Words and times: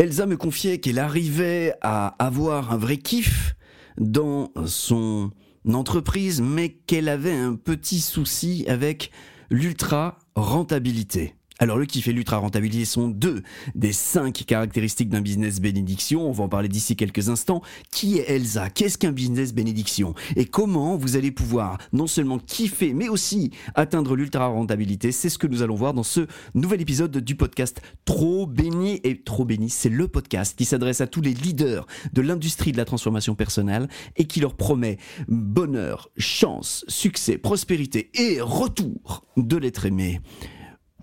Elsa 0.00 0.24
me 0.24 0.38
confiait 0.38 0.78
qu'elle 0.78 0.98
arrivait 0.98 1.74
à 1.82 2.14
avoir 2.24 2.72
un 2.72 2.78
vrai 2.78 2.96
kiff 2.96 3.54
dans 3.98 4.50
son 4.64 5.30
entreprise, 5.70 6.40
mais 6.40 6.70
qu'elle 6.70 7.10
avait 7.10 7.34
un 7.34 7.54
petit 7.54 8.00
souci 8.00 8.64
avec 8.66 9.10
l'ultra 9.50 10.16
rentabilité. 10.34 11.34
Alors 11.62 11.76
le 11.76 11.84
kiff 11.84 12.08
et 12.08 12.14
l'ultra 12.14 12.38
rentabilité 12.38 12.86
sont 12.86 13.08
deux 13.08 13.42
des 13.74 13.92
cinq 13.92 14.44
caractéristiques 14.46 15.10
d'un 15.10 15.20
business 15.20 15.60
bénédiction. 15.60 16.26
On 16.26 16.32
va 16.32 16.44
en 16.44 16.48
parler 16.48 16.70
d'ici 16.70 16.96
quelques 16.96 17.28
instants. 17.28 17.60
Qui 17.90 18.16
est 18.16 18.30
Elsa? 18.30 18.70
Qu'est-ce 18.70 18.96
qu'un 18.96 19.12
business 19.12 19.52
bénédiction? 19.52 20.14
Et 20.36 20.46
comment 20.46 20.96
vous 20.96 21.16
allez 21.16 21.30
pouvoir 21.30 21.76
non 21.92 22.06
seulement 22.06 22.38
kiffer, 22.38 22.94
mais 22.94 23.10
aussi 23.10 23.50
atteindre 23.74 24.16
l'ultra 24.16 24.46
rentabilité? 24.46 25.12
C'est 25.12 25.28
ce 25.28 25.36
que 25.36 25.46
nous 25.46 25.60
allons 25.60 25.74
voir 25.74 25.92
dans 25.92 26.02
ce 26.02 26.26
nouvel 26.54 26.80
épisode 26.80 27.18
du 27.18 27.34
podcast 27.34 27.82
Trop 28.06 28.46
béni 28.46 28.98
et 29.04 29.20
Trop 29.20 29.44
béni. 29.44 29.68
C'est 29.68 29.90
le 29.90 30.08
podcast 30.08 30.56
qui 30.56 30.64
s'adresse 30.64 31.02
à 31.02 31.06
tous 31.06 31.20
les 31.20 31.34
leaders 31.34 31.86
de 32.14 32.22
l'industrie 32.22 32.72
de 32.72 32.78
la 32.78 32.86
transformation 32.86 33.34
personnelle 33.34 33.86
et 34.16 34.24
qui 34.24 34.40
leur 34.40 34.54
promet 34.54 34.96
bonheur, 35.28 36.08
chance, 36.16 36.86
succès, 36.88 37.36
prospérité 37.36 38.10
et 38.14 38.40
retour 38.40 39.26
de 39.36 39.58
l'être 39.58 39.84
aimé 39.84 40.22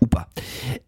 ou 0.00 0.06
pas. 0.06 0.28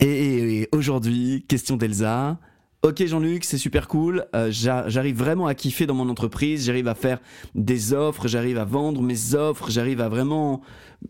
Et, 0.00 0.68
aujourd'hui, 0.72 1.44
question 1.48 1.76
d'Elsa. 1.76 2.38
Ok 2.82 3.04
Jean-Luc, 3.04 3.44
c'est 3.44 3.58
super 3.58 3.88
cool. 3.88 4.24
Euh, 4.34 4.50
j'arrive 4.50 5.16
vraiment 5.16 5.46
à 5.46 5.54
kiffer 5.54 5.84
dans 5.84 5.94
mon 5.94 6.08
entreprise. 6.08 6.64
J'arrive 6.64 6.88
à 6.88 6.94
faire 6.94 7.20
des 7.54 7.92
offres, 7.92 8.26
j'arrive 8.26 8.56
à 8.56 8.64
vendre 8.64 9.02
mes 9.02 9.34
offres, 9.34 9.70
j'arrive 9.70 10.00
à 10.00 10.08
vraiment, 10.08 10.62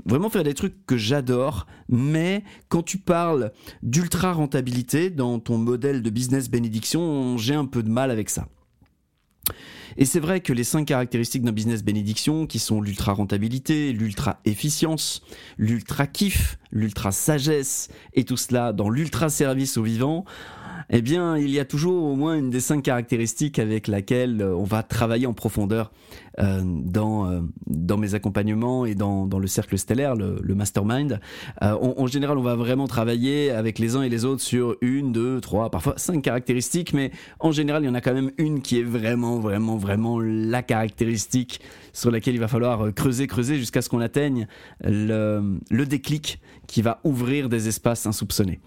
vraiment 0.04 0.30
faire 0.30 0.42
des 0.42 0.54
trucs 0.54 0.84
que 0.84 0.96
j'adore. 0.96 1.68
Mais 1.88 2.42
quand 2.68 2.82
tu 2.82 2.98
parles 2.98 3.52
d'ultra 3.84 4.32
rentabilité 4.32 5.10
dans 5.10 5.38
ton 5.38 5.58
modèle 5.58 6.02
de 6.02 6.10
business 6.10 6.50
bénédiction, 6.50 7.38
j'ai 7.38 7.54
un 7.54 7.66
peu 7.66 7.84
de 7.84 7.90
mal 7.90 8.10
avec 8.10 8.30
ça. 8.30 8.48
Et 9.96 10.04
c'est 10.04 10.20
vrai 10.20 10.40
que 10.40 10.52
les 10.52 10.64
cinq 10.64 10.86
caractéristiques 10.86 11.42
d'un 11.42 11.52
business 11.52 11.82
bénédiction, 11.82 12.46
qui 12.46 12.58
sont 12.58 12.80
l'ultra 12.80 13.12
rentabilité, 13.12 13.92
l'ultra 13.92 14.40
efficience, 14.44 15.22
l'ultra 15.58 16.06
kiff, 16.06 16.58
l'ultra 16.70 17.12
sagesse, 17.12 17.88
et 18.14 18.24
tout 18.24 18.36
cela 18.36 18.72
dans 18.72 18.88
l'ultra 18.88 19.28
service 19.28 19.76
au 19.76 19.82
vivant, 19.82 20.24
eh 20.92 21.02
bien, 21.02 21.38
il 21.38 21.50
y 21.50 21.60
a 21.60 21.64
toujours 21.64 22.04
au 22.04 22.16
moins 22.16 22.34
une 22.34 22.50
des 22.50 22.58
cinq 22.58 22.82
caractéristiques 22.82 23.60
avec 23.60 23.86
laquelle 23.86 24.42
euh, 24.42 24.56
on 24.56 24.64
va 24.64 24.82
travailler 24.82 25.26
en 25.26 25.32
profondeur 25.32 25.92
euh, 26.40 26.62
dans, 26.64 27.30
euh, 27.30 27.40
dans 27.68 27.96
mes 27.96 28.14
accompagnements 28.14 28.84
et 28.86 28.96
dans, 28.96 29.26
dans 29.26 29.38
le 29.38 29.46
cercle 29.46 29.78
stellaire, 29.78 30.16
le, 30.16 30.40
mastermind. 30.54 31.20
en 31.60 32.06
général, 32.08 32.36
on 32.38 32.42
va 32.42 32.56
vraiment 32.56 32.88
travailler 32.88 33.50
avec 33.50 33.78
les 33.78 33.94
uns 33.94 34.02
et 34.02 34.08
les 34.08 34.24
autres 34.24 34.42
sur 34.42 34.76
une, 34.80 35.12
deux, 35.12 35.40
trois, 35.40 35.70
parfois 35.70 35.94
cinq 35.96 36.22
caractéristiques, 36.22 36.92
mais 36.92 37.12
en 37.38 37.52
général, 37.52 37.84
il 37.84 37.86
y 37.86 37.88
en 37.88 37.94
a 37.94 38.00
quand 38.00 38.12
même 38.12 38.32
une 38.36 38.60
qui 38.60 38.80
est 38.80 38.82
vraiment, 38.82 39.38
vraiment, 39.38 39.76
vraiment 39.76 40.18
la 40.20 40.62
caractéristique 40.62 41.60
sur 41.92 42.10
laquelle 42.10 42.34
il 42.34 42.40
va 42.40 42.48
falloir 42.48 42.92
creuser, 42.92 43.28
creuser 43.28 43.56
jusqu'à 43.56 43.80
ce 43.80 43.88
qu'on 43.88 44.00
atteigne 44.00 44.48
le, 44.82 45.58
le 45.70 45.86
déclic 45.86 46.40
qui 46.66 46.82
va 46.82 47.00
ouvrir 47.04 47.48
des 47.48 47.68
espaces 47.68 48.06
insoupçonnés. 48.06 48.60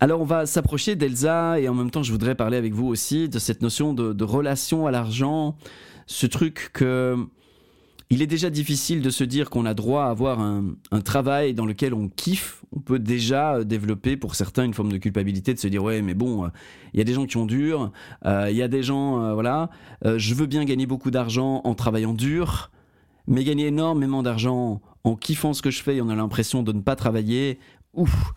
Alors 0.00 0.20
on 0.20 0.24
va 0.24 0.44
s'approcher 0.46 0.96
d'Elsa 0.96 1.60
et 1.60 1.68
en 1.68 1.74
même 1.74 1.90
temps 1.90 2.02
je 2.02 2.10
voudrais 2.10 2.34
parler 2.34 2.56
avec 2.56 2.74
vous 2.74 2.86
aussi 2.86 3.28
de 3.28 3.38
cette 3.38 3.62
notion 3.62 3.94
de, 3.94 4.24
relation 4.24 4.86
à 4.86 4.90
l'argent, 4.90 5.56
ce 6.06 6.26
truc 6.26 6.70
que 6.72 7.16
il 8.10 8.20
est 8.20 8.26
déjà 8.26 8.50
difficile 8.50 9.00
de 9.00 9.10
se 9.10 9.24
dire 9.24 9.48
qu'on 9.50 9.64
a 9.64 9.72
droit 9.72 10.04
à 10.04 10.10
avoir 10.10 10.40
un, 10.40 10.74
travail 11.04 11.54
dans 11.54 11.64
lequel 11.64 11.94
on 11.94 12.08
kiffe. 12.08 12.62
On 12.76 12.80
peut 12.80 12.98
déjà 12.98 13.64
développer 13.64 14.16
pour 14.16 14.34
certains 14.34 14.64
une 14.64 14.74
forme 14.74 14.92
de 14.92 14.98
culpabilité 14.98 15.54
de 15.54 15.58
se 15.58 15.68
dire 15.68 15.82
ouais 15.82 16.02
mais 16.02 16.14
bon 16.14 16.50
il 16.92 16.98
y 16.98 17.00
a 17.00 17.04
des 17.04 17.14
gens 17.14 17.26
qui 17.26 17.36
ont 17.36 17.46
dur, 17.46 17.92
euh, 18.26 18.48
il 18.50 18.56
y 18.56 18.62
a 18.62 18.68
des 18.68 18.82
gens 18.82 19.22
euh, 19.22 19.34
voilà 19.34 19.70
euh, 20.04 20.18
je 20.18 20.34
veux 20.34 20.46
bien 20.46 20.64
gagner 20.64 20.86
beaucoup 20.86 21.12
d'argent 21.12 21.62
en 21.64 21.74
travaillant 21.74 22.14
dur, 22.14 22.72
mais 23.26 23.44
gagner 23.44 23.68
énormément 23.68 24.22
d'argent 24.22 24.82
en 25.04 25.14
kiffant 25.14 25.54
ce 25.54 25.62
que 25.62 25.70
je 25.70 25.82
fais 25.82 25.96
et 25.96 26.02
on 26.02 26.08
a 26.08 26.16
l'impression 26.16 26.62
de 26.62 26.72
ne 26.72 26.80
pas 26.80 26.96
travailler, 26.96 27.58
ouf 27.94 28.34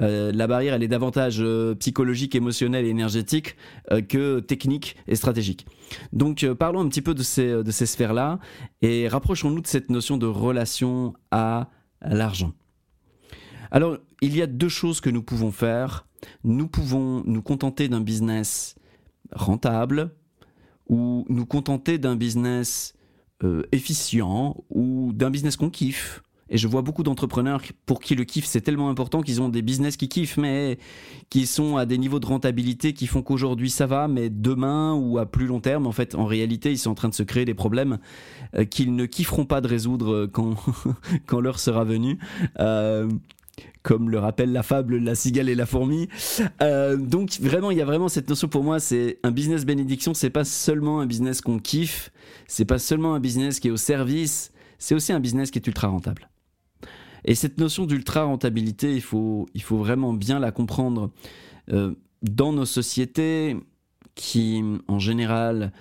euh, 0.00 0.30
la 0.32 0.46
barrière, 0.46 0.74
elle 0.74 0.82
est 0.82 0.88
davantage 0.88 1.38
euh, 1.40 1.74
psychologique, 1.74 2.34
émotionnelle 2.34 2.84
et 2.84 2.88
énergétique 2.88 3.56
euh, 3.90 4.00
que 4.00 4.40
technique 4.40 4.96
et 5.08 5.16
stratégique. 5.16 5.66
Donc, 6.12 6.46
parlons 6.58 6.80
un 6.80 6.88
petit 6.88 7.02
peu 7.02 7.14
de 7.14 7.22
ces, 7.22 7.62
de 7.62 7.70
ces 7.70 7.86
sphères-là 7.86 8.38
et 8.82 9.08
rapprochons-nous 9.08 9.60
de 9.60 9.66
cette 9.66 9.90
notion 9.90 10.16
de 10.16 10.26
relation 10.26 11.14
à 11.30 11.68
l'argent. 12.02 12.52
Alors, 13.70 13.98
il 14.22 14.36
y 14.36 14.42
a 14.42 14.46
deux 14.46 14.68
choses 14.68 15.00
que 15.00 15.10
nous 15.10 15.22
pouvons 15.22 15.50
faire. 15.50 16.06
Nous 16.44 16.68
pouvons 16.68 17.22
nous 17.26 17.42
contenter 17.42 17.88
d'un 17.88 18.00
business 18.00 18.76
rentable 19.32 20.14
ou 20.88 21.26
nous 21.28 21.46
contenter 21.46 21.98
d'un 21.98 22.16
business 22.16 22.94
efficient 23.72 24.56
ou 24.70 25.12
d'un 25.12 25.30
business 25.30 25.56
qu'on 25.56 25.70
kiffe 25.70 26.22
et 26.50 26.58
je 26.58 26.66
vois 26.68 26.82
beaucoup 26.82 27.02
d'entrepreneurs 27.02 27.62
pour 27.86 28.00
qui 28.00 28.14
le 28.14 28.24
kiff 28.24 28.44
c'est 28.44 28.60
tellement 28.60 28.90
important 28.90 29.22
qu'ils 29.22 29.42
ont 29.42 29.48
des 29.48 29.62
business 29.62 29.96
qui 29.96 30.08
kiffent, 30.08 30.36
mais 30.36 30.78
qui 31.30 31.46
sont 31.46 31.76
à 31.76 31.86
des 31.86 31.98
niveaux 31.98 32.20
de 32.20 32.26
rentabilité 32.26 32.92
qui 32.92 33.06
font 33.06 33.22
qu'aujourd'hui 33.22 33.70
ça 33.70 33.86
va, 33.86 34.08
mais 34.08 34.30
demain 34.30 34.94
ou 34.94 35.18
à 35.18 35.26
plus 35.26 35.46
long 35.46 35.60
terme, 35.60 35.86
en 35.86 35.92
fait, 35.92 36.14
en 36.14 36.24
réalité, 36.24 36.70
ils 36.70 36.78
sont 36.78 36.90
en 36.90 36.94
train 36.94 37.08
de 37.08 37.14
se 37.14 37.22
créer 37.22 37.44
des 37.44 37.54
problèmes 37.54 37.98
euh, 38.54 38.64
qu'ils 38.64 38.94
ne 38.94 39.06
kifferont 39.06 39.44
pas 39.44 39.60
de 39.60 39.68
résoudre 39.68 40.12
euh, 40.12 40.26
quand, 40.26 40.56
quand 41.26 41.40
l'heure 41.40 41.58
sera 41.58 41.84
venue. 41.84 42.18
Euh, 42.58 43.08
comme 43.82 44.10
le 44.10 44.18
rappelle 44.18 44.52
la 44.52 44.62
fable 44.62 44.98
La 44.98 45.14
cigale 45.14 45.48
et 45.48 45.54
la 45.54 45.66
fourmi. 45.66 46.08
donc 46.60 47.40
vraiment, 47.40 47.70
il 47.70 47.78
y 47.78 47.82
a 47.82 47.84
vraiment 47.84 48.08
cette 48.08 48.28
notion 48.28 48.46
pour 48.46 48.62
moi, 48.62 48.80
c'est 48.80 49.18
un 49.22 49.30
business 49.30 49.64
bénédiction, 49.64 50.14
c'est 50.14 50.30
pas 50.30 50.44
seulement 50.44 51.00
un 51.00 51.06
business 51.06 51.40
qu'on 51.40 51.58
kiffe, 51.58 52.12
c'est 52.46 52.66
pas 52.66 52.78
seulement 52.78 53.14
un 53.14 53.20
business 53.20 53.60
qui 53.60 53.68
est 53.68 53.70
au 53.70 53.76
service, 53.76 54.52
c'est 54.78 54.94
aussi 54.94 55.12
un 55.12 55.20
business 55.20 55.50
qui 55.50 55.58
est 55.58 55.66
ultra 55.66 55.88
rentable. 55.88 56.28
Et 57.24 57.34
cette 57.34 57.58
notion 57.58 57.86
d'ultra 57.86 58.24
rentabilité, 58.24 58.94
il 58.94 59.02
faut, 59.02 59.46
il 59.54 59.62
faut 59.62 59.78
vraiment 59.78 60.12
bien 60.12 60.38
la 60.38 60.52
comprendre. 60.52 61.10
Euh, 61.72 61.94
dans 62.22 62.52
nos 62.52 62.64
sociétés 62.64 63.56
qui, 64.14 64.62
en 64.88 64.98
général, 64.98 65.72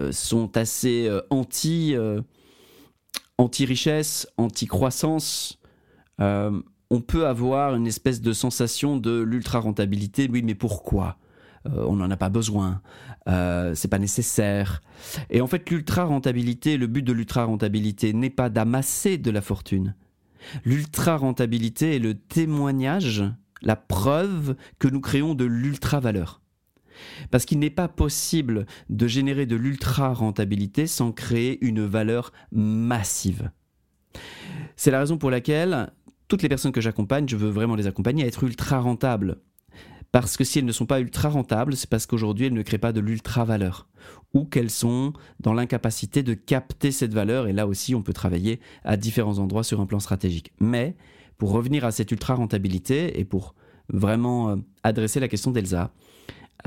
euh, 0.00 0.12
sont 0.12 0.56
assez 0.56 1.06
euh, 1.06 1.20
anti, 1.30 1.94
anti-richesse, 3.38 4.26
anti-croissance, 4.36 5.58
on 6.18 7.00
peut 7.00 7.26
avoir 7.26 7.74
une 7.74 7.86
espèce 7.86 8.20
de 8.20 8.32
sensation 8.32 8.96
de 8.96 9.20
l'ultra 9.20 9.58
rentabilité. 9.58 10.28
Oui, 10.30 10.42
mais 10.42 10.54
pourquoi? 10.54 11.16
On 11.64 11.96
n'en 11.96 12.10
a 12.10 12.16
pas 12.16 12.28
besoin, 12.28 12.82
c'est 13.26 13.88
pas 13.88 13.98
nécessaire. 13.98 14.80
Et 15.30 15.40
en 15.40 15.46
fait, 15.48 15.68
l'ultra 15.70 16.04
rentabilité, 16.04 16.76
le 16.76 16.86
but 16.86 17.02
de 17.02 17.12
l'ultra 17.12 17.44
rentabilité 17.44 18.12
n'est 18.12 18.30
pas 18.30 18.48
d'amasser 18.48 19.18
de 19.18 19.30
la 19.30 19.40
fortune, 19.40 19.94
L'ultra 20.64 21.16
rentabilité 21.16 21.96
est 21.96 22.00
le 22.00 22.14
témoignage, 22.14 23.24
la 23.62 23.76
preuve 23.76 24.56
que 24.78 24.88
nous 24.88 25.00
créons 25.00 25.34
de 25.34 25.44
l'ultra 25.44 26.00
valeur. 26.00 26.40
Parce 27.30 27.44
qu'il 27.44 27.58
n'est 27.58 27.70
pas 27.70 27.88
possible 27.88 28.66
de 28.88 29.06
générer 29.06 29.46
de 29.46 29.56
l'ultra 29.56 30.12
rentabilité 30.12 30.86
sans 30.86 31.12
créer 31.12 31.64
une 31.64 31.84
valeur 31.84 32.32
massive. 32.52 33.50
C'est 34.76 34.90
la 34.90 35.00
raison 35.00 35.18
pour 35.18 35.30
laquelle 35.30 35.90
toutes 36.28 36.42
les 36.42 36.48
personnes 36.48 36.72
que 36.72 36.80
j'accompagne, 36.80 37.28
je 37.28 37.36
veux 37.36 37.50
vraiment 37.50 37.74
les 37.74 37.86
accompagner 37.86 38.24
à 38.24 38.26
être 38.26 38.44
ultra 38.44 38.78
rentables. 38.80 39.38
Parce 40.14 40.36
que 40.36 40.44
si 40.44 40.60
elles 40.60 40.64
ne 40.64 40.70
sont 40.70 40.86
pas 40.86 41.00
ultra 41.00 41.28
rentables, 41.28 41.74
c'est 41.74 41.90
parce 41.90 42.06
qu'aujourd'hui 42.06 42.46
elles 42.46 42.54
ne 42.54 42.62
créent 42.62 42.78
pas 42.78 42.92
de 42.92 43.00
l'ultra 43.00 43.44
valeur 43.44 43.88
ou 44.32 44.44
qu'elles 44.44 44.70
sont 44.70 45.12
dans 45.40 45.52
l'incapacité 45.52 46.22
de 46.22 46.34
capter 46.34 46.92
cette 46.92 47.12
valeur. 47.12 47.48
Et 47.48 47.52
là 47.52 47.66
aussi, 47.66 47.96
on 47.96 48.02
peut 48.02 48.12
travailler 48.12 48.60
à 48.84 48.96
différents 48.96 49.40
endroits 49.40 49.64
sur 49.64 49.80
un 49.80 49.86
plan 49.86 49.98
stratégique. 49.98 50.52
Mais 50.60 50.94
pour 51.36 51.50
revenir 51.50 51.84
à 51.84 51.90
cette 51.90 52.12
ultra 52.12 52.36
rentabilité 52.36 53.18
et 53.18 53.24
pour 53.24 53.56
vraiment 53.88 54.50
euh, 54.50 54.56
adresser 54.84 55.18
la 55.18 55.26
question 55.26 55.50
d'Elsa, 55.50 55.92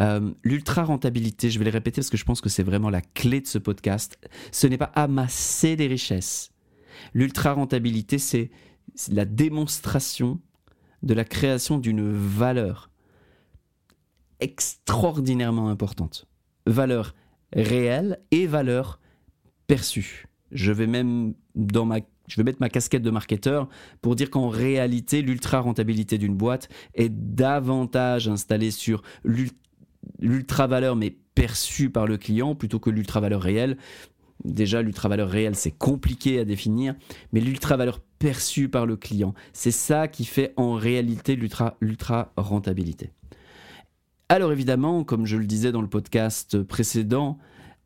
euh, 0.01 0.29
l'ultra 0.43 0.83
rentabilité, 0.83 1.50
je 1.50 1.57
vais 1.57 1.63
le 1.63 1.71
répéter 1.71 2.01
parce 2.01 2.09
que 2.09 2.17
je 2.17 2.25
pense 2.25 2.41
que 2.41 2.50
c'est 2.50 2.63
vraiment 2.63 2.89
la 2.89 3.00
clé 3.00 3.39
de 3.39 3.47
ce 3.47 3.59
podcast, 3.59 4.19
ce 4.51 4.67
n'est 4.67 4.77
pas 4.77 4.91
amasser 4.93 5.77
des 5.77 5.88
richesses. 5.88 6.51
L'ultra 7.13 7.53
rentabilité, 7.53 8.17
c'est 8.17 8.51
la 9.09 9.23
démonstration 9.23 10.41
de 11.01 11.13
la 11.13 11.23
création 11.23 11.77
d'une 11.77 12.11
valeur 12.11 12.89
extraordinairement 14.39 15.69
importante. 15.69 16.25
Valeur 16.66 17.16
réelle 17.54 18.19
et 18.31 18.48
valeur 18.48 19.00
perçue. 19.68 20.28
Je 20.51 20.72
vais 20.72 20.88
même 20.88 21.34
dans 21.56 21.86
ma 21.86 22.00
je 22.28 22.36
vais 22.36 22.44
mettre 22.44 22.60
ma 22.60 22.69
casquette 22.69 23.04
de 23.04 23.10
marketeur 23.10 23.69
pour 24.01 24.16
dire 24.16 24.30
qu'en 24.30 24.50
réalité, 24.50 25.22
l'ultra 25.22 25.62
rentabilité 25.62 26.18
d'une 26.18 26.36
boîte 26.36 26.68
est 26.94 27.10
davantage 27.10 28.28
installée 28.28 28.72
sur 28.72 29.01
l'ultra 30.19 30.68
valeur 30.68 30.98
mais 30.98 31.16
perçue 31.36 31.89
par 31.89 32.06
le 32.06 32.18
client 32.18 32.54
plutôt 32.54 32.80
que 32.80 32.89
l'ultra 32.89 33.22
valeur 33.22 33.42
réelle. 33.42 33.78
Déjà, 34.44 34.81
l'ultra 34.81 35.07
valeur 35.10 35.30
réelle, 35.30 35.56
c'est 35.56 35.72
compliqué 35.72 36.39
à 36.39 36.45
définir, 36.45 36.95
mais 37.31 37.39
l'ultra 37.39 37.78
valeur 37.78 38.01
perçue 38.19 38.69
par 38.69 38.86
le 38.86 38.95
client, 38.95 39.34
c'est 39.54 39.72
ça 39.72 40.07
qui 40.07 40.25
fait 40.25 40.54
en 40.57 40.74
réalité 40.74 41.36
l'ultra 41.36 42.34
rentabilité. 42.36 43.12
Alors 44.29 44.51
évidemment, 44.51 45.06
comme 45.06 45.25
je 45.25 45.38
le 45.38 45.45
disais 45.45 45.71
dans 45.71 45.81
le 45.81 45.88
podcast 45.88 46.62
précédent, 46.62 47.38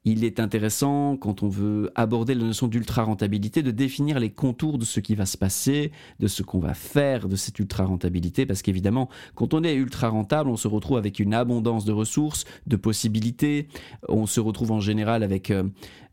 il 0.06 0.24
est 0.24 0.40
intéressant, 0.40 1.16
quand 1.16 1.44
on 1.44 1.50
veut 1.50 1.92
aborder 1.94 2.34
la 2.34 2.44
notion 2.44 2.68
d'ultra-rentabilité, 2.68 3.62
de 3.62 3.70
définir 3.70 4.20
les 4.20 4.32
contours 4.32 4.80
de 4.80 4.84
ce 4.84 5.00
qui 5.00 5.14
va 5.14 5.28
se 5.28 5.38
passer, 5.38 5.92
de 6.20 6.26
ce 6.26 6.42
qu'on 6.42 6.58
va 6.58 6.74
faire 6.74 7.30
de 7.30 7.36
cette 7.36 7.60
ultra-rentabilité, 7.60 8.48
parce 8.48 8.64
qu'évidemment, 8.64 9.08
quand 9.36 9.54
on 9.54 9.64
est 9.64 9.76
ultra-rentable, 9.76 10.50
on 10.50 10.58
se 10.58 10.68
retrouve 10.68 10.98
avec 10.98 11.20
une 11.20 11.36
abondance 11.36 11.86
de 11.86 11.92
ressources, 11.92 12.46
de 12.66 12.76
possibilités, 12.76 13.68
on 14.10 14.26
se 14.26 14.40
retrouve 14.40 14.72
en 14.72 14.80
général 14.80 15.22
avec 15.22 15.52
euh, 15.52 15.70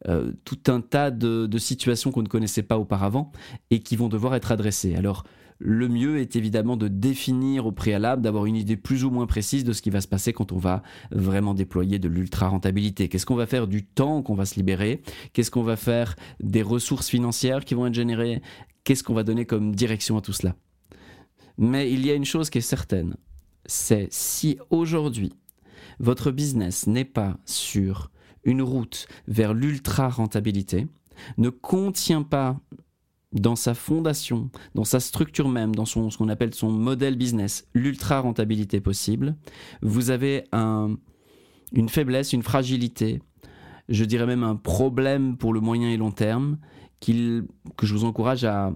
euh, 0.09 0.33
tout 0.45 0.61
un 0.67 0.83
tas 0.83 1.11
de, 1.11 1.47
de 1.47 1.59
situations 1.59 2.11
qu'on 2.11 2.23
ne 2.23 2.29
connaissait 2.29 2.63
pas 2.63 2.77
auparavant 2.77 3.33
et 3.71 3.81
qui 3.81 3.97
vont 3.97 4.11
devoir 4.11 4.35
être 4.35 4.53
adressées. 4.53 4.95
Alors, 4.95 5.25
le 5.59 5.89
mieux 5.89 6.19
est 6.19 6.37
évidemment 6.37 6.77
de 6.77 6.89
définir 6.89 7.67
au 7.67 7.73
préalable, 7.73 8.23
d'avoir 8.23 8.47
une 8.47 8.57
idée 8.57 8.77
plus 8.77 9.05
ou 9.05 9.11
moins 9.11 9.27
précise 9.27 9.65
de 9.65 9.73
ce 9.73 9.83
qui 9.83 9.91
va 9.91 10.01
se 10.01 10.09
passer 10.09 10.33
quand 10.33 10.53
on 10.53 10.59
va 10.59 10.83
vraiment 11.11 11.55
déployer 11.55 11.99
de 11.99 12.09
l'ultra-rentabilité. 12.09 13.09
Qu'est-ce 13.09 13.27
qu'on 13.27 13.35
va 13.35 13.47
faire 13.47 13.67
du 13.67 13.85
temps 13.85 14.23
qu'on 14.23 14.35
va 14.35 14.47
se 14.47 14.55
libérer? 14.55 15.03
Qu'est-ce 15.33 15.51
qu'on 15.51 15.63
va 15.63 15.77
faire 15.77 16.15
des 16.41 16.63
ressources 16.63 17.09
financières 17.09 17.65
qui 17.65 17.75
vont 17.75 17.87
être 17.87 17.95
générées? 17.95 18.41
Qu'est-ce 18.85 19.03
qu'on 19.03 19.15
va 19.15 19.25
donner 19.25 19.47
comme 19.47 19.75
direction 19.75 20.17
à 20.17 20.21
tout 20.21 20.33
cela? 20.33 20.55
Mais 21.59 21.93
il 21.93 22.07
y 22.07 22.11
a 22.11 22.15
une 22.15 22.25
chose 22.25 22.51
qui 22.51 22.59
est 22.59 22.63
certaine, 22.63 23.17
c'est 23.67 24.07
si 24.13 24.59
aujourd'hui 24.71 25.33
votre 25.99 26.31
business 26.31 26.87
n'est 26.87 27.05
pas 27.05 27.37
sur 27.45 28.11
une 28.45 28.63
route 28.63 29.09
vers 29.27 29.55
l'ultra-rentabilité, 29.55 30.87
ne 31.37 31.51
contient 31.51 32.23
pas 32.23 32.61
dans 33.33 33.57
sa 33.57 33.75
fondation, 33.75 34.51
dans 34.75 34.85
sa 34.85 35.01
structure 35.01 35.49
même, 35.49 35.75
dans 35.75 35.85
ce 35.85 36.17
qu'on 36.17 36.29
appelle 36.29 36.55
son 36.55 36.71
modèle 36.71 37.17
business, 37.17 37.67
l'ultra 37.75 38.21
rentabilité 38.21 38.81
possible, 38.81 39.37
vous 39.83 40.11
avez 40.11 40.45
un, 40.53 40.97
une 41.73 41.89
faiblesse, 41.89 42.33
une 42.33 42.43
fragilité, 42.43 43.21
je 43.89 44.05
dirais 44.05 44.27
même 44.27 44.45
un 44.45 44.57
problème 44.57 45.37
pour 45.37 45.53
le 45.53 45.61
moyen 45.61 45.91
et 45.91 45.97
long 45.97 46.11
terme 46.11 46.59
que 47.01 47.87
je 47.87 47.95
vous 47.95 48.05
encourage 48.05 48.45
à, 48.45 48.73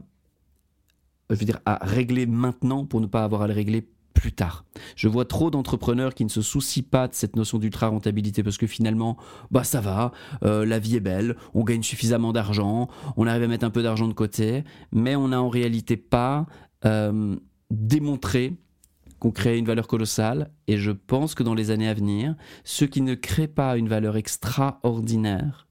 je 1.31 1.35
veux 1.35 1.45
dire, 1.45 1.61
à 1.65 1.79
régler 1.83 2.27
maintenant 2.27 2.85
pour 2.85 3.01
ne 3.01 3.07
pas 3.07 3.25
avoir 3.25 3.43
à 3.43 3.47
le 3.47 3.55
régler 3.55 3.89
plus 4.13 4.33
tard. 4.33 4.65
Je 4.97 5.09
vois 5.09 5.25
trop 5.25 5.51
d'entrepreneurs 5.51 6.15
qui 6.15 6.25
ne 6.25 6.31
se 6.31 6.43
soucient 6.43 6.85
pas 6.89 7.09
de 7.09 7.15
cette 7.15 7.37
notion 7.37 7.59
d'ultra-rentabilité 7.59 8.43
parce 8.43 8.59
que 8.59 8.67
finalement, 8.67 9.17
bah 9.51 9.65
ça 9.65 9.81
va, 9.81 10.13
euh, 10.45 10.65
la 10.65 10.79
vie 10.79 10.97
est 10.97 11.01
belle, 11.01 11.37
on 11.55 11.65
gagne 11.65 11.83
suffisamment 11.83 12.33
d'argent, 12.33 12.89
on 13.17 13.27
arrive 13.27 13.45
à 13.45 13.49
mettre 13.49 13.65
un 13.65 13.71
peu 13.71 13.83
d'argent 13.83 14.09
de 14.09 14.13
côté, 14.13 14.65
mais 14.93 15.17
on 15.17 15.29
n'a 15.29 15.43
en 15.43 15.49
réalité 15.49 15.97
pas 15.97 16.47
euh, 16.85 17.37
démontré 17.71 18.57
qu'on 19.19 19.31
crée 19.31 19.57
une 19.57 19.67
valeur 19.67 19.87
colossale 19.87 20.51
et 20.67 20.77
je 20.79 20.91
pense 20.91 21.35
que 21.35 21.43
dans 21.43 21.55
les 21.55 21.71
années 21.71 21.89
à 21.89 21.95
venir, 21.95 22.35
ceux 22.65 22.87
qui 22.87 23.03
ne 23.03 23.15
créent 23.15 23.47
pas 23.49 23.77
une 23.77 23.89
valeur 23.89 24.17
extraordinaire 24.17 25.69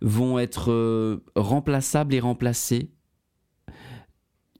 vont 0.00 0.38
être 0.38 0.70
euh, 0.70 1.24
remplaçables 1.36 2.14
et 2.14 2.20
remplacés 2.20 2.90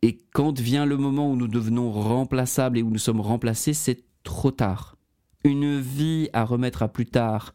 et 0.03 0.19
quand 0.33 0.59
vient 0.61 0.87
le 0.87 0.97
moment 0.97 1.31
où 1.31 1.37
nous 1.37 1.49
devenons 1.49 1.91
remplaçables 1.91 2.79
et 2.79 2.83
où 2.83 2.91
nous 2.91 2.99
sommes 2.99 3.21
remplacés, 3.21 3.75
c'est 3.75 4.05
trop 4.23 4.51
tard. 4.51 4.97
Une 5.45 5.81
vie 5.81 6.29
à 6.33 6.45
remettre 6.45 6.83
à 6.83 6.89
plus 6.89 7.07
tard, 7.07 7.55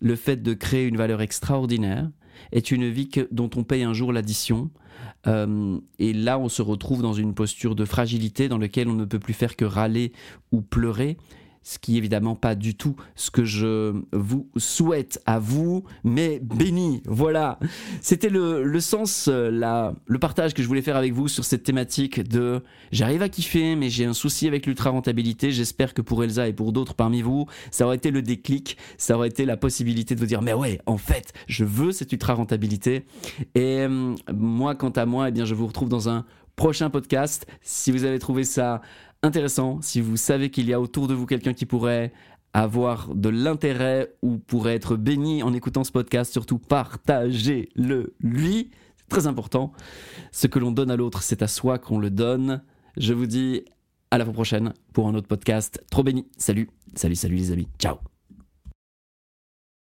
le 0.00 0.16
fait 0.16 0.42
de 0.42 0.54
créer 0.54 0.86
une 0.86 0.96
valeur 0.96 1.20
extraordinaire, 1.20 2.10
est 2.52 2.70
une 2.70 2.88
vie 2.88 3.08
dont 3.30 3.50
on 3.56 3.62
paye 3.62 3.84
un 3.84 3.92
jour 3.92 4.12
l'addition. 4.12 4.70
Euh, 5.26 5.78
et 5.98 6.12
là, 6.12 6.38
on 6.38 6.48
se 6.48 6.62
retrouve 6.62 7.00
dans 7.00 7.12
une 7.12 7.34
posture 7.34 7.74
de 7.74 7.84
fragilité 7.84 8.48
dans 8.48 8.58
laquelle 8.58 8.88
on 8.88 8.94
ne 8.94 9.04
peut 9.04 9.18
plus 9.18 9.34
faire 9.34 9.56
que 9.56 9.64
râler 9.64 10.12
ou 10.52 10.62
pleurer 10.62 11.16
ce 11.64 11.78
qui 11.78 11.94
est 11.94 11.98
évidemment 11.98 12.36
pas 12.36 12.54
du 12.54 12.76
tout 12.76 12.94
ce 13.16 13.30
que 13.30 13.44
je 13.44 13.94
vous 14.12 14.48
souhaite 14.56 15.20
à 15.26 15.38
vous, 15.38 15.84
mais 16.04 16.38
béni, 16.40 17.02
voilà. 17.06 17.58
C'était 18.02 18.28
le, 18.28 18.78
sens, 18.80 19.28
euh, 19.28 19.50
la, 19.50 19.94
le 20.06 20.18
partage 20.18 20.54
que 20.54 20.62
je 20.62 20.68
voulais 20.68 20.82
faire 20.82 20.96
avec 20.96 21.12
vous 21.12 21.26
sur 21.26 21.44
cette 21.44 21.62
thématique 21.62 22.22
de 22.28 22.62
j'arrive 22.92 23.22
à 23.22 23.28
kiffer, 23.30 23.76
mais 23.76 23.88
j'ai 23.88 24.04
un 24.04 24.12
souci 24.12 24.46
avec 24.46 24.66
l'ultra-rentabilité. 24.66 25.50
J'espère 25.50 25.94
que 25.94 26.02
pour 26.02 26.22
Elsa 26.22 26.46
et 26.46 26.52
pour 26.52 26.72
d'autres 26.72 26.94
parmi 26.94 27.22
vous, 27.22 27.46
ça 27.70 27.86
aurait 27.86 27.96
été 27.96 28.10
le 28.10 28.20
déclic, 28.20 28.76
ça 28.98 29.16
aurait 29.16 29.28
été 29.28 29.46
la 29.46 29.56
possibilité 29.56 30.14
de 30.14 30.20
vous 30.20 30.26
dire, 30.26 30.42
mais 30.42 30.52
ouais, 30.52 30.80
en 30.86 30.98
fait, 30.98 31.32
je 31.46 31.64
veux 31.64 31.92
cette 31.92 32.12
ultra-rentabilité. 32.12 33.06
Et 33.54 33.80
euh, 33.80 34.14
moi, 34.32 34.74
quant 34.74 34.90
à 34.90 35.06
moi, 35.06 35.30
eh 35.30 35.32
bien, 35.32 35.46
je 35.46 35.54
vous 35.54 35.66
retrouve 35.66 35.88
dans 35.88 36.10
un 36.10 36.26
prochain 36.56 36.90
podcast. 36.90 37.46
Si 37.60 37.90
vous 37.90 38.04
avez 38.04 38.18
trouvé 38.18 38.44
ça 38.44 38.80
intéressant, 39.22 39.80
si 39.80 40.00
vous 40.00 40.16
savez 40.16 40.50
qu'il 40.50 40.68
y 40.68 40.72
a 40.72 40.80
autour 40.80 41.08
de 41.08 41.14
vous 41.14 41.26
quelqu'un 41.26 41.54
qui 41.54 41.66
pourrait 41.66 42.12
avoir 42.52 43.14
de 43.14 43.28
l'intérêt 43.28 44.14
ou 44.22 44.38
pourrait 44.38 44.74
être 44.74 44.96
béni 44.96 45.42
en 45.42 45.52
écoutant 45.52 45.84
ce 45.84 45.92
podcast, 45.92 46.32
surtout 46.32 46.58
partagez-le 46.58 48.14
lui. 48.20 48.70
C'est 48.96 49.08
très 49.08 49.26
important. 49.26 49.72
Ce 50.30 50.46
que 50.46 50.58
l'on 50.58 50.70
donne 50.70 50.90
à 50.90 50.96
l'autre, 50.96 51.22
c'est 51.22 51.42
à 51.42 51.48
soi 51.48 51.78
qu'on 51.78 51.98
le 51.98 52.10
donne. 52.10 52.62
Je 52.96 53.12
vous 53.12 53.26
dis 53.26 53.64
à 54.10 54.18
la 54.18 54.24
prochaine 54.24 54.72
pour 54.92 55.08
un 55.08 55.14
autre 55.14 55.26
podcast. 55.26 55.82
Trop 55.90 56.04
béni. 56.04 56.28
Salut, 56.38 56.70
salut, 56.94 57.16
salut 57.16 57.36
les 57.36 57.50
amis. 57.50 57.68
Ciao. 57.78 58.13